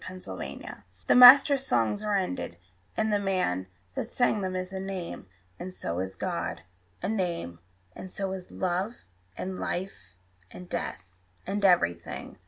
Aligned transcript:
Walt 0.09 0.25
Whitman 0.39 0.81
The 1.05 1.13
master 1.13 1.59
songs 1.59 2.01
are 2.01 2.15
ended, 2.17 2.57
and 2.97 3.13
the 3.13 3.19
man 3.19 3.67
That 3.93 4.07
sang 4.07 4.41
them 4.41 4.55
is 4.55 4.73
a 4.73 4.79
name. 4.79 5.27
And 5.59 5.75
so 5.75 5.99
is 5.99 6.15
God 6.15 6.63
A 7.03 7.07
name; 7.07 7.59
and 7.95 8.11
so 8.11 8.31
is 8.31 8.49
love, 8.49 9.05
and 9.37 9.59
life, 9.59 10.15
and 10.49 10.67
death, 10.67 11.21
And 11.45 11.63
everything. 11.63 12.39